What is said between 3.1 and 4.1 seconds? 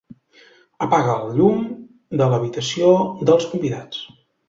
dels convidats.